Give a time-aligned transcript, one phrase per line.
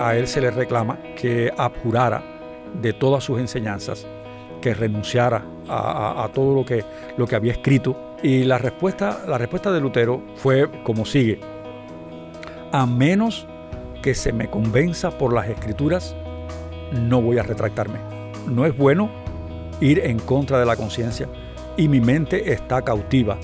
[0.00, 2.22] A él se le reclama que abjurara
[2.80, 4.06] de todas sus enseñanzas,
[4.60, 6.84] que renunciara a, todo lo que,
[7.16, 8.16] lo que había escrito.
[8.22, 11.40] Y la respuesta, la respuesta de Lutero fue como sigue.
[12.72, 13.46] A menos
[14.02, 16.14] que se me convenza por las escrituras,
[16.92, 17.98] no voy a retractarme.
[18.46, 19.10] No es bueno
[19.80, 21.28] ir en contra de la conciencia
[21.76, 23.38] y mi mente está cautiva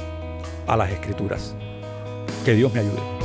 [0.66, 1.54] a las escrituras.
[2.45, 3.15] Que Dios me ayude.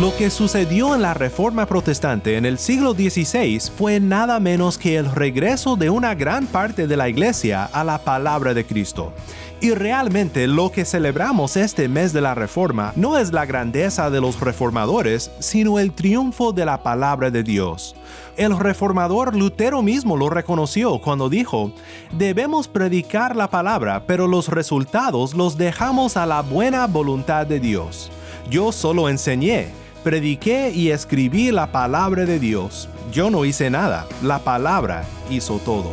[0.00, 4.98] Lo que sucedió en la Reforma Protestante en el siglo XVI fue nada menos que
[4.98, 9.14] el regreso de una gran parte de la Iglesia a la palabra de Cristo.
[9.58, 14.20] Y realmente lo que celebramos este mes de la Reforma no es la grandeza de
[14.20, 17.96] los reformadores, sino el triunfo de la palabra de Dios.
[18.36, 21.72] El reformador Lutero mismo lo reconoció cuando dijo,
[22.12, 28.10] debemos predicar la palabra, pero los resultados los dejamos a la buena voluntad de Dios.
[28.50, 32.88] Yo solo enseñé, prediqué y escribí la palabra de Dios.
[33.10, 35.92] Yo no hice nada, la palabra hizo todo.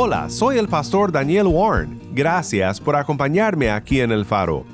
[0.00, 2.00] Hola, soy el pastor Daniel Warren.
[2.12, 4.64] Gracias por acompañarme aquí en el faro.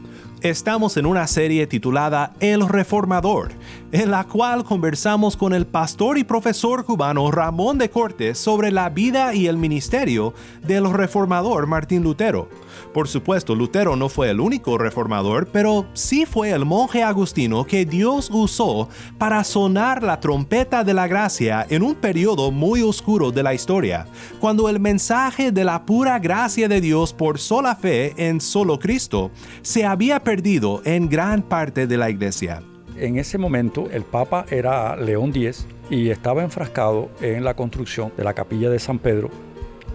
[0.42, 3.52] Estamos en una serie titulada El Reformador,
[3.94, 8.90] en la cual conversamos con el pastor y profesor cubano Ramón de Cortes sobre la
[8.90, 10.34] vida y el ministerio
[10.66, 12.48] del reformador Martín Lutero.
[12.92, 17.86] Por supuesto, Lutero no fue el único reformador, pero sí fue el monje agustino que
[17.86, 23.44] Dios usó para sonar la trompeta de la gracia en un periodo muy oscuro de
[23.44, 24.08] la historia,
[24.40, 29.30] cuando el mensaje de la pura gracia de Dios por sola fe en solo Cristo
[29.62, 32.60] se había perdido en gran parte de la iglesia.
[32.96, 38.22] En ese momento el Papa era León X y estaba enfrascado en la construcción de
[38.22, 39.30] la capilla de San Pedro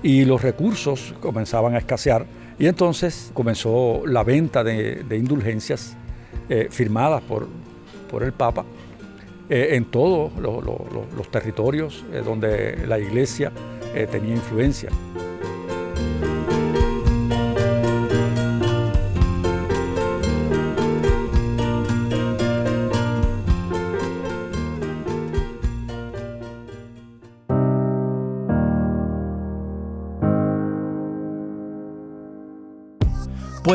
[0.03, 2.25] y los recursos comenzaban a escasear
[2.57, 5.95] y entonces comenzó la venta de, indulgencias
[6.49, 7.47] eh, firmadas por,
[8.11, 8.65] por, el Papa
[9.49, 13.51] eh, en todos los territorios eh, donde la iglesia
[14.11, 14.89] tenía influencia.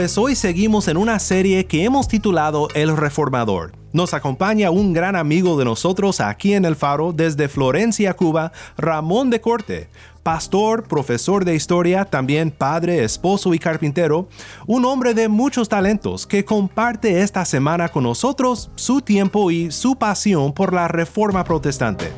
[0.04, 3.72] Pues hoy seguimos en una serie que hemos titulado El Reformador.
[3.94, 9.30] Nos acompaña un gran amigo de nosotros aquí en El Faro desde Florencia, Cuba, Ramón
[9.30, 9.88] de Corte,
[10.22, 14.28] pastor, profesor de historia, también padre, esposo y carpintero,
[14.66, 19.96] un hombre de muchos talentos que comparte esta semana con nosotros su tiempo y su
[19.96, 22.12] pasión por la reforma protestante.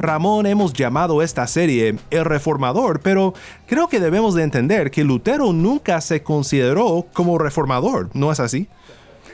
[0.00, 3.34] Ramón hemos llamado esta serie El Reformador, pero
[3.66, 8.66] creo que debemos de entender que Lutero nunca se consideró como reformador, ¿no es así?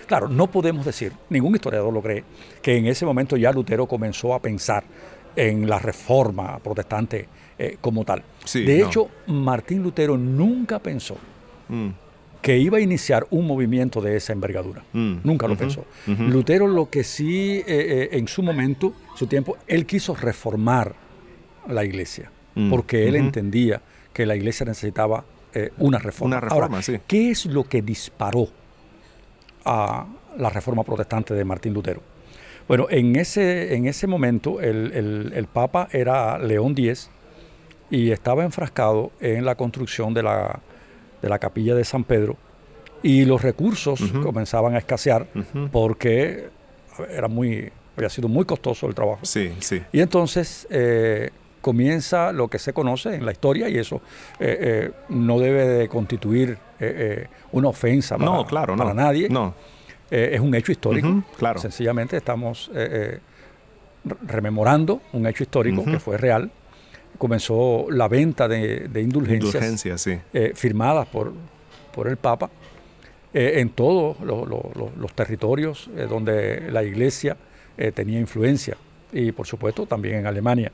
[0.06, 2.24] Claro, no podemos decir, ningún historiador lo cree,
[2.62, 4.82] que en ese momento ya Lutero comenzó a pensar
[5.36, 7.28] en la reforma protestante
[7.58, 8.24] eh, como tal.
[8.52, 11.16] de hecho, Martín Lutero nunca pensó
[11.68, 12.05] mm
[12.46, 14.84] que iba a iniciar un movimiento de esa envergadura.
[14.92, 15.84] Mm, Nunca lo pensó.
[16.06, 20.94] Lutero lo que sí, eh, eh, en su momento, su tiempo, él quiso reformar
[21.66, 25.24] la iglesia, mm, porque él entendía que la iglesia necesitaba
[25.54, 26.36] eh, una reforma.
[26.36, 26.98] Una reforma, sí.
[27.08, 28.46] ¿Qué es lo que disparó
[29.64, 30.06] a
[30.38, 32.00] la reforma protestante de Martín Lutero?
[32.68, 37.10] Bueno, en ese, en ese momento el, el Papa era León X
[37.90, 40.60] y estaba enfrascado en la construcción de la
[41.26, 42.36] de la capilla de San Pedro
[43.02, 45.26] y los recursos comenzaban a escasear
[45.72, 46.48] porque
[47.10, 49.20] era muy, había sido muy costoso el trabajo.
[49.22, 49.82] Sí, sí.
[49.92, 51.30] Y entonces eh,
[51.60, 53.96] comienza lo que se conoce en la historia y eso
[54.38, 56.58] eh, eh, no debe de constituir
[57.52, 59.28] una ofensa para, no, claro, para nadie.
[59.28, 59.54] No.
[60.08, 61.24] es un hecho histórico.
[61.36, 61.58] claro.
[61.58, 62.70] Sencillamente estamos
[64.24, 66.52] rememorando un hecho histórico que fue real
[67.16, 71.32] comenzó la venta de, indulgencias eh, firmadas por,
[71.94, 72.50] por el Papa
[73.38, 77.36] en todos los territorios donde la iglesia
[77.92, 78.78] tenía influencia
[79.12, 80.72] y por supuesto también en Alemania.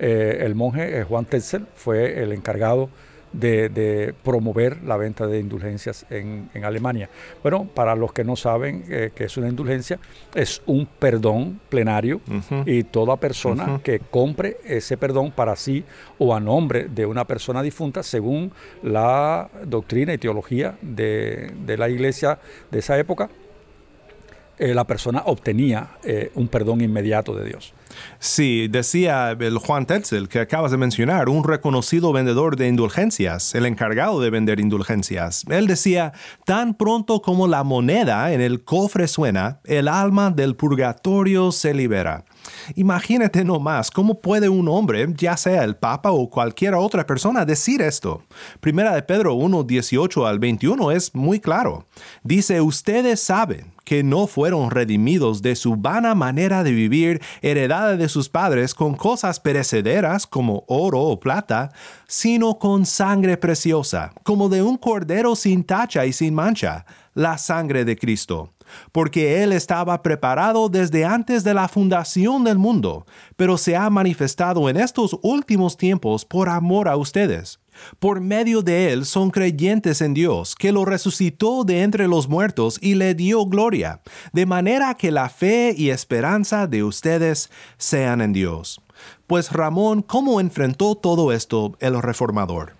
[0.00, 2.88] el monje Juan Tetzel fue el encargado
[3.32, 7.08] de, promover la venta de indulgencias en, Alemania.
[7.42, 9.98] Bueno, para los que no saben eh, que es una indulgencia,
[10.34, 12.20] es un perdón plenario
[12.66, 15.84] y toda persona que compre ese perdón para sí
[16.18, 18.52] o a nombre de una persona difunta, según
[18.82, 22.38] la doctrina y teología de, de la iglesia
[22.70, 23.28] de esa época,
[24.58, 27.74] eh, la persona obtenía eh, un perdón inmediato de Dios.
[28.18, 33.66] Sí, decía el Juan Tetzel que acabas de mencionar, un reconocido vendedor de indulgencias, el
[33.66, 35.44] encargado de vender indulgencias.
[35.48, 36.12] Él decía,
[36.44, 42.24] tan pronto como la moneda en el cofre suena, el alma del purgatorio se libera.
[42.74, 47.82] Imagínate nomás cómo puede un hombre, ya sea el Papa o cualquier otra persona, decir
[47.82, 48.22] esto.
[48.60, 51.86] Primera de Pedro 1, 18 al 21 es muy claro.
[52.22, 58.08] Dice, ustedes saben que no fueron redimidos de su vana manera de vivir heredada de
[58.08, 61.72] sus padres con cosas perecederas como oro o plata,
[62.06, 67.84] sino con sangre preciosa, como de un cordero sin tacha y sin mancha, la sangre
[67.84, 68.50] de Cristo
[68.92, 74.68] porque Él estaba preparado desde antes de la fundación del mundo, pero se ha manifestado
[74.68, 77.58] en estos últimos tiempos por amor a ustedes.
[77.98, 82.78] Por medio de Él son creyentes en Dios, que lo resucitó de entre los muertos
[82.80, 84.00] y le dio gloria,
[84.32, 88.80] de manera que la fe y esperanza de ustedes sean en Dios.
[89.26, 92.74] Pues Ramón, ¿cómo enfrentó todo esto el reformador?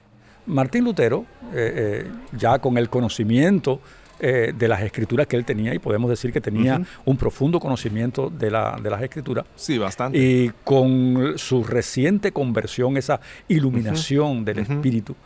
[0.46, 3.80] Martín Lutero, eh, eh, ya con el conocimiento
[4.24, 8.30] eh, de las escrituras que él tenía y podemos decir que tenía un profundo conocimiento
[8.30, 9.44] de, la, de, las escrituras.
[9.56, 10.16] Sí, bastante.
[10.16, 15.16] Y con su reciente conversión, esa iluminación del Espíritu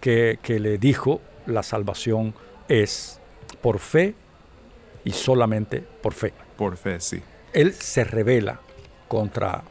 [0.00, 2.32] que, que le dijo, la salvación
[2.66, 3.20] es
[3.60, 4.14] por fe
[5.04, 6.32] y solamente por fe.
[6.56, 7.22] Por fe, sí.
[7.52, 8.58] Él se revela
[9.06, 9.64] contra,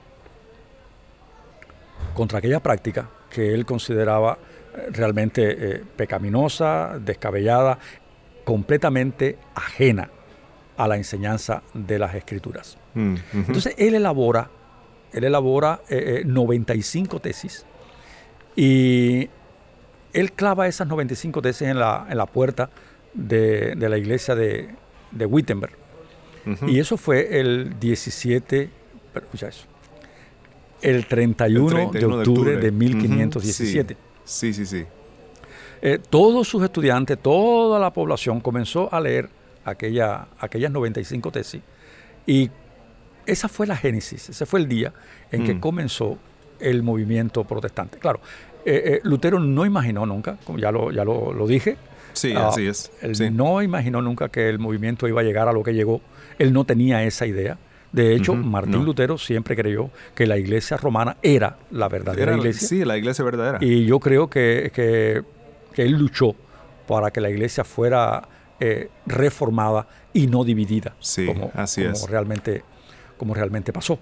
[2.13, 4.37] contra aquella práctica que él consideraba
[4.75, 7.79] eh, realmente eh, pecaminosa, descabellada
[8.45, 10.09] completamente ajena
[10.77, 12.77] a la enseñanza de las escrituras.
[12.93, 14.49] Mm, Entonces él elabora,
[15.11, 15.81] él elabora
[16.23, 17.65] 95 eh, eh, tesis
[18.55, 19.29] y
[20.13, 22.69] él clava esas 95 tesis en la, en la puerta
[23.13, 24.69] de, la iglesia de,
[25.11, 25.73] Wittenberg.
[26.67, 28.69] Y eso fue el 17,
[29.11, 29.65] pero escucha eso,
[30.81, 33.97] el 31, de, octubre de, 1517.
[34.25, 34.65] sí, sí.
[34.65, 34.85] sí.
[35.81, 39.29] Eh, todos sus estudiantes, toda la población comenzó a leer
[39.63, 41.61] aquella, aquellas 95 tesis
[42.25, 42.49] y
[43.25, 44.93] esa fue la génesis, ese fue el día
[45.31, 45.59] en que mm.
[45.59, 46.17] comenzó
[46.59, 47.97] el movimiento protestante.
[47.97, 48.19] Claro,
[48.65, 51.77] eh, eh, Lutero no imaginó nunca, como ya lo, ya lo, dije,
[52.13, 52.91] Sí, ah, así es.
[53.01, 55.99] Él no imaginó nunca que el movimiento iba a llegar a lo que llegó.
[56.39, 57.57] Él no tenía esa idea.
[57.91, 62.67] De hecho, Martín Lutero siempre creyó que la iglesia romana era la verdadera iglesia.
[62.67, 63.57] Sí, la iglesia verdadera.
[63.61, 65.23] Y yo creo que, que
[65.75, 66.35] que él luchó
[66.87, 68.27] para que la iglesia fuera
[68.59, 72.09] eh, reformada y no dividida, sí, como, así es.
[72.09, 72.63] realmente,
[73.17, 73.99] como realmente pasó.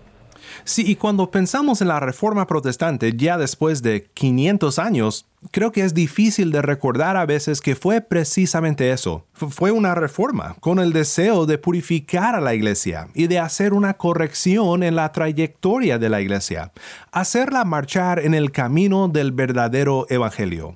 [0.66, 5.82] Sí, y cuando pensamos en la reforma protestante ya después de 500 años, creo que
[5.82, 9.26] es difícil de recordar a veces que fue precisamente eso.
[9.34, 13.96] Fue una reforma con el deseo de purificar a la iglesia y de hacer una
[13.96, 16.72] corrección en la trayectoria de la iglesia,
[17.12, 20.76] hacerla marchar en el camino del verdadero evangelio.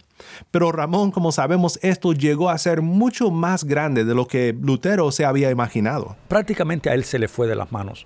[0.51, 5.11] Pero Ramón, como sabemos, esto llegó a ser mucho más grande de lo que Lutero
[5.11, 6.15] se había imaginado.
[6.27, 8.05] Prácticamente a él se le fue de las manos.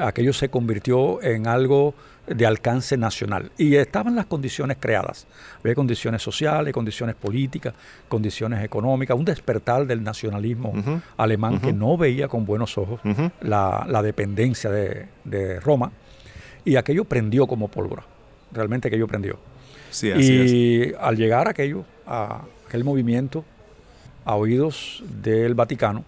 [0.00, 1.94] Aquello se convirtió en algo
[2.26, 3.50] de alcance nacional.
[3.56, 5.26] Y estaban las condiciones creadas.
[5.60, 7.74] Había condiciones sociales, condiciones políticas,
[8.08, 10.72] condiciones económicas, un despertar del nacionalismo
[11.16, 13.00] alemán que no veía con buenos ojos
[13.40, 15.90] la, dependencia de, de, Roma.
[16.64, 18.04] Y aquello prendió como pólvora.
[18.52, 19.38] Realmente aquello prendió
[20.02, 23.44] y al llegar aquello, a aquel movimiento
[24.24, 26.04] a oídos del Vaticano,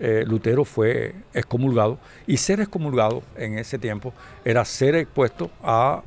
[0.00, 4.12] eh, Lutero fue excomulgado y ser excomulgado en ese tiempo
[4.44, 6.02] era ser expuesto a,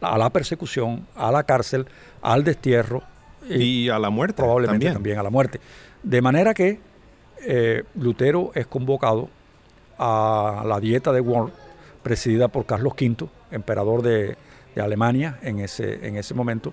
[0.00, 1.86] a la persecución, a la cárcel,
[2.20, 3.02] al destierro
[3.48, 4.42] y, a la muerte.
[4.42, 5.18] Probablemente también.
[5.18, 5.60] a la muerte.
[6.02, 6.80] De manera que
[7.46, 9.30] eh, Lutero es convocado
[9.98, 11.52] a la dieta de Worms,
[12.02, 14.36] presidida por Carlos V, emperador de,
[14.76, 16.72] de Alemania en ese, en ese momento.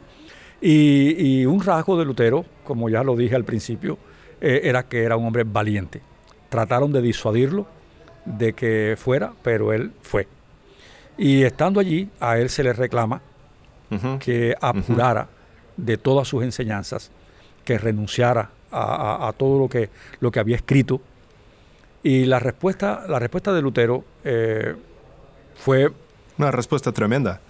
[0.62, 3.98] Y, un rasgo de Lutero, como ya lo dije al principio,
[4.40, 6.02] eh, era que era un hombre valiente.
[6.50, 7.66] Trataron de disuadirlo
[8.26, 10.28] de que fuera, pero él fue.
[11.18, 13.22] Y estando allí, a él se le reclama
[14.20, 15.28] que apurara
[15.78, 17.12] de todas sus enseñanzas,
[17.64, 21.00] que renunciara a, todo lo que, lo que había escrito.
[22.02, 24.76] Y la respuesta, la respuesta de Lutero eh,
[25.56, 25.92] fue...
[26.38, 27.42] Una respuesta tremenda.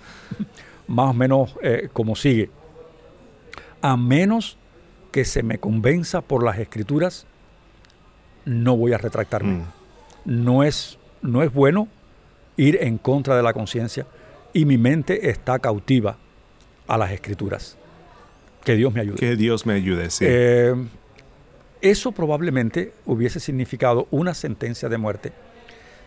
[0.88, 2.50] Más o menos eh, como sigue.
[3.82, 4.58] A menos
[5.12, 7.26] que se me convenza por las escrituras,
[8.46, 9.54] no voy a retractarme.
[9.54, 9.64] Mm.
[10.26, 11.88] No, es, no es bueno
[12.58, 14.06] ir en contra de la conciencia
[14.54, 16.18] y mi mente está cautiva
[16.88, 17.78] a las escrituras.
[18.64, 19.18] Que Dios me ayude.
[19.18, 20.26] Que Dios me ayude, sí.
[20.28, 20.74] Eh,
[21.82, 25.34] eso probablemente hubiese significado una sentencia de muerte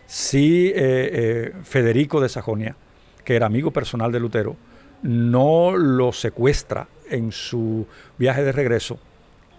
[0.07, 2.75] si eh, eh, Federico de Sajonia,
[3.23, 4.55] que era amigo personal de Lutero,
[5.03, 7.85] no lo secuestra en su
[8.17, 8.97] viaje de regreso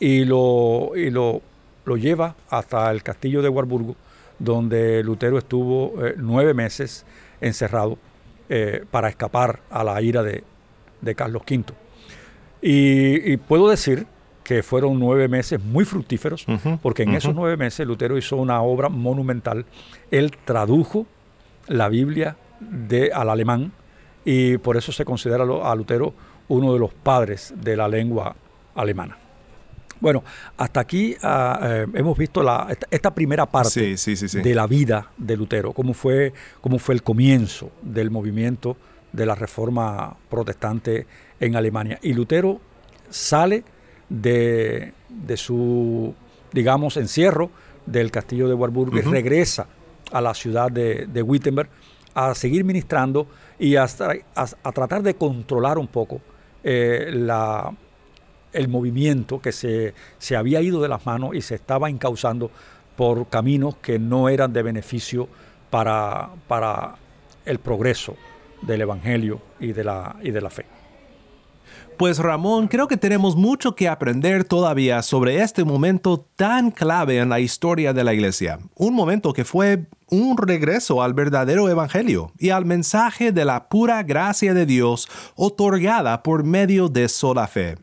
[0.01, 1.41] y lo, y lo,
[1.85, 3.95] lo lleva hasta el castillo de Warburgo,
[4.41, 7.07] donde Lutero estuvo nueve meses
[7.41, 7.99] encerrado
[8.91, 10.43] para escapar a la ira de,
[11.01, 11.65] de Carlos V.
[12.61, 14.07] Y, puedo decir
[14.49, 16.47] que fueron nueve meses muy fructíferos,
[16.81, 19.67] porque en esos nueve meses Lutero hizo una obra monumental.
[20.11, 21.07] Él tradujo
[21.67, 23.73] la Biblia de, al alemán
[24.25, 26.15] y por eso se considera a Lutero
[26.49, 28.35] uno de los padres de la lengua
[28.75, 29.19] alemana.
[30.01, 30.25] Bueno,
[30.57, 35.75] hasta aquí ah, eh, hemos visto la, esta, primera parte de la vida de Lutero,
[35.75, 38.79] cómo fue, cómo fue el comienzo del movimiento
[39.13, 41.07] de la reforma protestante
[41.39, 41.99] en Alemania.
[42.01, 42.63] Y Lutero
[43.11, 43.63] sale
[44.09, 44.93] de,
[45.37, 46.15] su,
[46.53, 47.51] digamos, encierro
[47.87, 49.67] del castillo de Warburg y regresa
[50.13, 51.69] a la ciudad de, Wittenberg
[52.15, 53.27] a seguir ministrando
[53.59, 53.87] y a,
[54.35, 56.21] a, tratar de controlar un poco
[56.65, 57.73] eh, la,
[58.53, 62.51] el movimiento que se, se, había ido de las manos y se estaba encauzando
[62.97, 65.29] por caminos que no eran de beneficio
[65.71, 66.97] para, para
[67.45, 68.17] el progreso
[68.63, 70.78] del Evangelio y de la, y de la fe.
[71.99, 77.29] Pues Ramón, creo que tenemos mucho que aprender todavía sobre este momento tan clave en
[77.29, 78.61] la historia de la Iglesia.
[78.77, 84.05] Un momento que fue un regreso al verdadero Evangelio y al mensaje de la pura
[84.05, 87.75] gracia de Dios otorgada por medio de sola fe.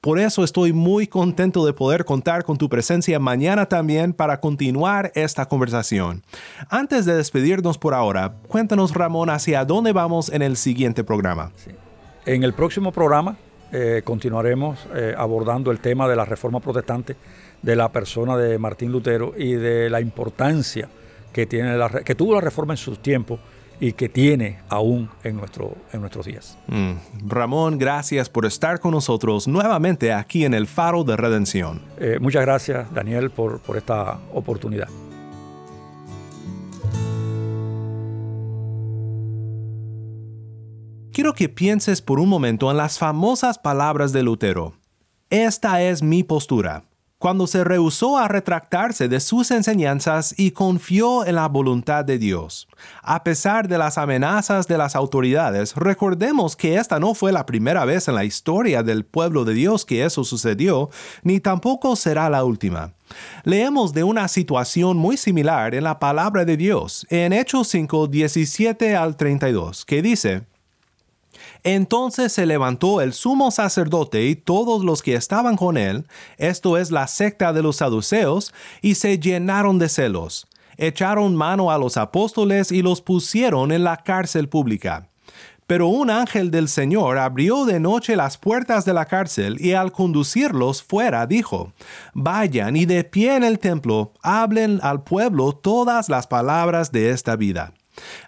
[0.00, 5.12] Por eso estoy muy contento de poder contar con tu presencia mañana también para continuar
[5.14, 6.24] esta conversación.
[6.70, 11.52] Antes de despedirnos por ahora, cuéntanos Ramón hacia dónde vamos en el siguiente programa.
[12.26, 13.36] En el próximo programa
[13.72, 17.16] eh, continuaremos eh, abordando el tema de la reforma protestante,
[17.62, 20.88] de la persona de Martín Lutero y de la importancia
[21.32, 23.38] que, tiene la, que tuvo la reforma en sus tiempos
[23.80, 26.58] y que tiene aún en, nuestro, en nuestros días.
[26.66, 26.92] Mm.
[27.26, 31.80] Ramón, gracias por estar con nosotros nuevamente aquí en el Faro de Redención.
[31.98, 34.88] Eh, muchas gracias, Daniel, por, por esta oportunidad.
[41.12, 44.74] Quiero que pienses por un momento en las famosas palabras de Lutero.
[45.28, 46.84] Esta es mi postura.
[47.18, 52.66] Cuando se rehusó a retractarse de sus enseñanzas y confió en la voluntad de Dios.
[53.02, 57.84] A pesar de las amenazas de las autoridades, recordemos que esta no fue la primera
[57.84, 60.88] vez en la historia del pueblo de Dios que eso sucedió,
[61.22, 62.94] ni tampoco será la última.
[63.44, 68.96] Leemos de una situación muy similar en la palabra de Dios, en Hechos 5, 17
[68.96, 70.46] al 32, que dice,
[71.64, 76.06] entonces se levantó el sumo sacerdote y todos los que estaban con él,
[76.38, 80.46] esto es la secta de los saduceos, y se llenaron de celos.
[80.76, 85.10] Echaron mano a los apóstoles y los pusieron en la cárcel pública.
[85.66, 89.92] Pero un ángel del Señor abrió de noche las puertas de la cárcel y al
[89.92, 91.72] conducirlos fuera dijo,
[92.12, 97.36] Vayan y de pie en el templo hablen al pueblo todas las palabras de esta
[97.36, 97.72] vida.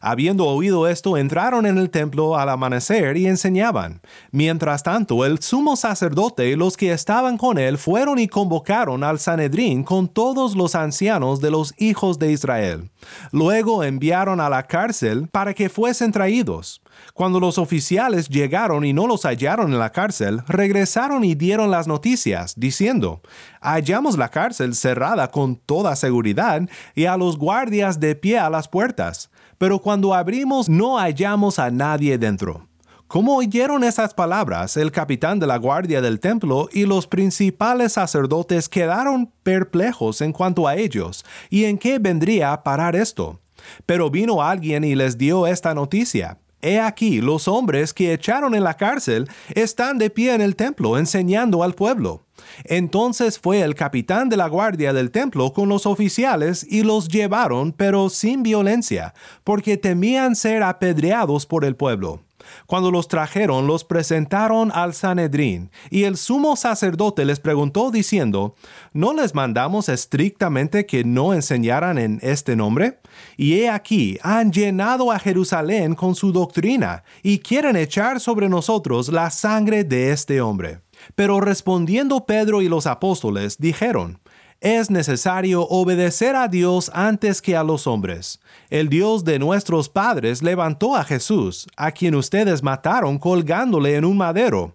[0.00, 4.00] Habiendo oído esto, entraron en el templo al amanecer y enseñaban.
[4.31, 9.19] Mientras tanto, el sumo sacerdote y los que estaban con él fueron y convocaron al
[9.19, 12.91] Sanedrín con todos los ancianos de los hijos de Israel.
[13.31, 16.83] Luego enviaron a la cárcel para que fuesen traídos.
[17.14, 21.87] Cuando los oficiales llegaron y no los hallaron en la cárcel, regresaron y dieron las
[21.87, 23.21] noticias, diciendo,
[23.61, 26.62] Hallamos la cárcel cerrada con toda seguridad
[26.95, 29.31] y a los guardias de pie a las puertas
[29.62, 32.66] pero cuando abrimos no hallamos a nadie dentro.
[33.07, 38.69] Como oyeron esas palabras, el capitán de la guardia del templo y los principales sacerdotes
[38.69, 43.38] quedaron perplejos en cuanto a ellos y en qué vendría a parar esto.
[43.87, 46.41] Pero vino alguien y les dio esta noticia.
[46.62, 50.97] He aquí, los hombres que echaron en la cárcel están de pie en el templo
[50.97, 52.23] enseñando al pueblo.
[52.64, 57.73] Entonces fue el capitán de la guardia del templo con los oficiales y los llevaron,
[57.73, 62.21] pero sin violencia, porque temían ser apedreados por el pueblo.
[62.66, 68.54] Cuando los trajeron, los presentaron al Sanedrín, y el sumo sacerdote les preguntó diciendo,
[68.92, 73.00] ¿No les mandamos estrictamente que no enseñaran en este nombre?
[73.37, 79.08] Y he aquí, han llenado a Jerusalén con su doctrina, y quieren echar sobre nosotros
[79.08, 80.80] la sangre de este hombre.
[81.14, 84.22] Pero respondiendo Pedro y los apóstoles, dijeron,
[84.62, 88.38] es necesario obedecer a Dios antes que a los hombres.
[88.71, 94.16] El Dios de nuestros padres levantó a Jesús, a quien ustedes mataron colgándole en un
[94.16, 94.73] madero.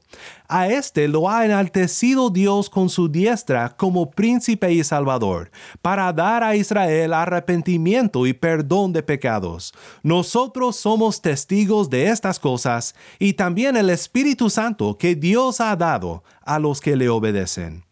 [0.50, 5.52] A éste lo ha enaltecido Dios con su diestra como príncipe y salvador,
[5.82, 9.74] para dar a Israel arrepentimiento y perdón de pecados.
[10.04, 16.26] Nosotros somos testigos de estas cosas y también el Espíritu Santo que Dios ha dado
[16.44, 17.87] a los que le obedecen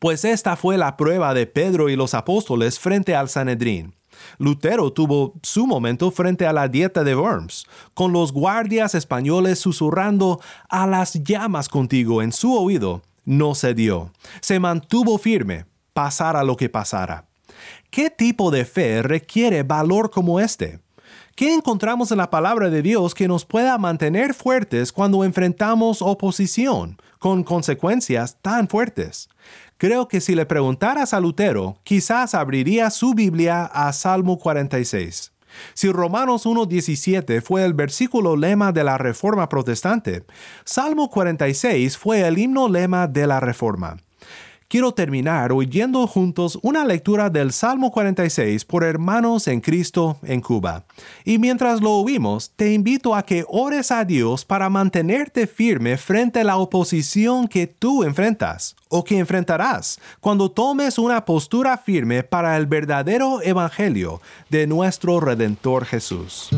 [0.00, 3.94] pues esta fue la prueba de Pedro y los apóstoles frente al Sanedrín.
[4.38, 10.40] Lutero tuvo su momento frente a la dieta de Worms, con los guardias españoles susurrando
[10.68, 13.02] a las llamas contigo en su oído.
[13.26, 17.28] No cedió, se mantuvo firme, pasara lo que pasara.
[17.90, 20.80] ¿Qué tipo de fe requiere valor como este?
[21.36, 26.98] ¿Qué encontramos en la palabra de Dios que nos pueda mantener fuertes cuando enfrentamos oposición,
[27.20, 29.28] con consecuencias tan fuertes?
[29.76, 35.32] Creo que si le preguntaras a Lutero, quizás abriría su Biblia a Salmo 46.
[35.74, 40.24] Si Romanos 1.17 fue el versículo lema de la Reforma Protestante,
[40.64, 43.96] Salmo 46 fue el himno lema de la Reforma
[44.70, 50.84] quiero terminar oyendo juntos una lectura del Salmo 46 por hermanos en Cristo en Cuba.
[51.24, 56.40] Y mientras lo oímos, te invito a que ores a Dios para mantenerte firme frente
[56.40, 62.56] a la oposición que tú enfrentas o que enfrentarás cuando tomes una postura firme para
[62.56, 66.48] el verdadero Evangelio de nuestro Redentor Jesús.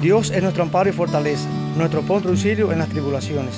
[0.00, 3.54] Dios es nuestro amparo y fortaleza, nuestro pronto auxilio en las tribulaciones.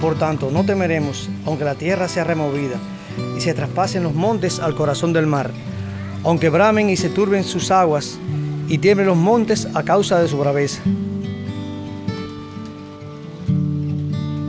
[0.00, 2.76] Por tanto, no temeremos, aunque la tierra sea removida
[3.36, 5.50] y se traspasen los montes al corazón del mar,
[6.24, 8.18] aunque bramen y se turben sus aguas
[8.68, 10.80] y tiemblen los montes a causa de su braveza.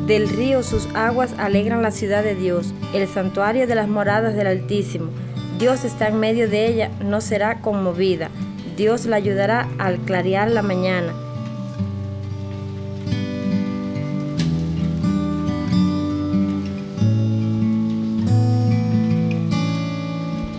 [0.08, 4.48] Del río sus aguas alegran la ciudad de Dios, el santuario de las moradas del
[4.48, 5.08] Altísimo.
[5.60, 8.30] Dios está en medio de ella, no será conmovida.
[8.76, 11.14] Dios la ayudará al clarear la mañana.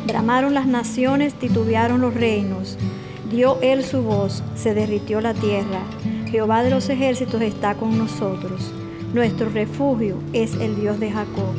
[0.06, 2.78] Bramaron las naciones, titubearon los reinos.
[3.30, 5.80] Dio él su voz, se derritió la tierra.
[6.30, 8.72] Jehová de los ejércitos está con nosotros.
[9.12, 11.54] Nuestro refugio es el Dios de Jacob.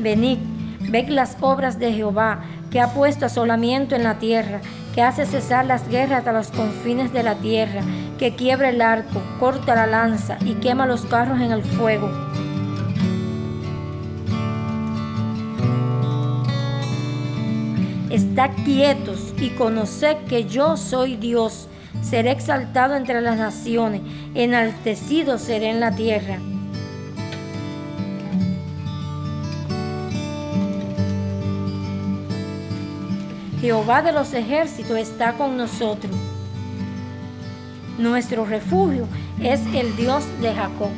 [0.00, 0.53] Venid
[0.94, 4.60] Ved las obras de Jehová, que ha puesto asolamiento en la tierra,
[4.94, 7.80] que hace cesar las guerras a los confines de la tierra,
[8.16, 12.08] que quiebra el arco, corta la lanza y quema los carros en el fuego.
[18.08, 21.66] Está quietos y conoced que yo soy Dios.
[22.02, 24.02] Seré exaltado entre las naciones,
[24.36, 26.38] enaltecido seré en la tierra.
[33.64, 36.14] Jehová de los ejércitos está con nosotros.
[37.96, 39.08] Nuestro refugio
[39.40, 40.90] es el Dios de Jacob.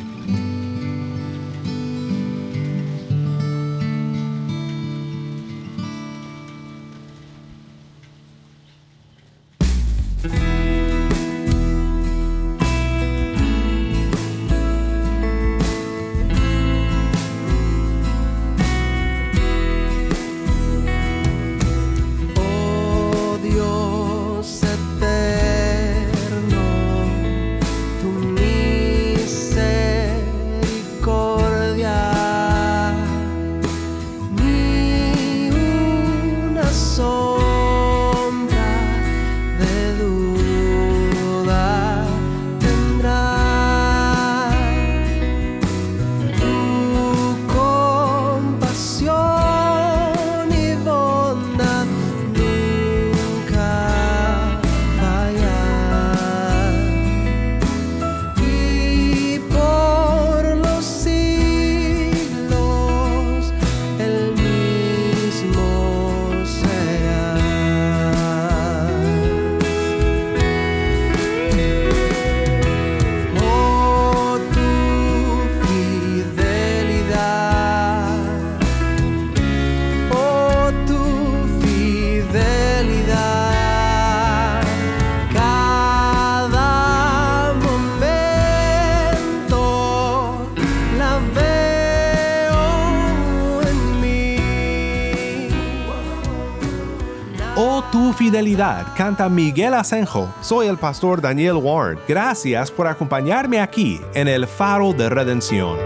[98.27, 100.29] Fidelidad, canta Miguel Asenjo.
[100.41, 102.01] Soy el pastor Daniel Warren.
[102.09, 105.79] Gracias por acompañarme aquí en el Faro de Redención.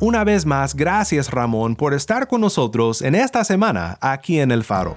[0.00, 4.64] Una vez más, gracias Ramón por estar con nosotros en esta semana aquí en el
[4.64, 4.96] Faro.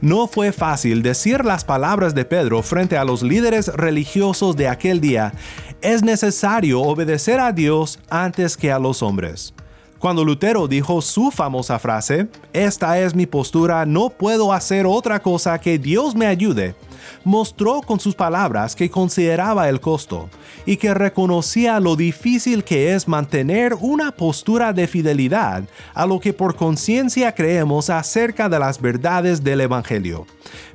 [0.00, 5.02] No fue fácil decir las palabras de Pedro frente a los líderes religiosos de aquel
[5.02, 5.34] día.
[5.82, 9.52] Es necesario obedecer a Dios antes que a los hombres.
[10.00, 15.60] Cuando Lutero dijo su famosa frase, Esta es mi postura, no puedo hacer otra cosa
[15.60, 16.74] que Dios me ayude,
[17.22, 20.30] mostró con sus palabras que consideraba el costo
[20.64, 26.32] y que reconocía lo difícil que es mantener una postura de fidelidad a lo que
[26.32, 30.26] por conciencia creemos acerca de las verdades del Evangelio.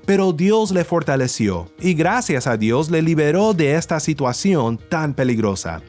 [0.05, 5.81] Pero Dios le fortaleció y gracias a Dios le liberó de esta situación tan peligrosa.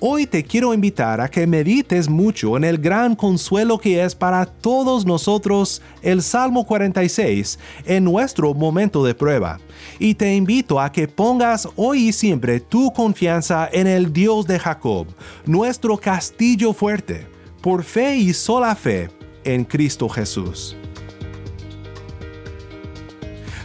[0.00, 4.46] Hoy te quiero invitar a que medites mucho en el gran consuelo que es para
[4.46, 9.58] todos nosotros el Salmo 46 en nuestro momento de prueba.
[9.98, 14.60] Y te invito a que pongas hoy y siempre tu confianza en el Dios de
[14.60, 15.08] Jacob,
[15.44, 17.26] nuestro castillo fuerte,
[17.60, 19.10] por fe y sola fe
[19.42, 20.76] en Cristo Jesús.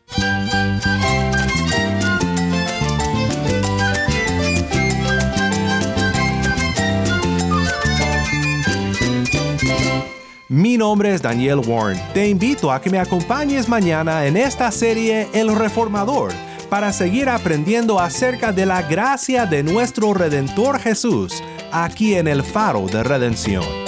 [10.51, 12.01] Mi nombre es Daniel Warren.
[12.15, 16.33] Te invito a que me acompañes mañana en esta serie El Reformador
[16.71, 22.87] para seguir aprendiendo acerca de la gracia de nuestro Redentor Jesús aquí en el Faro
[22.87, 23.88] de Redención.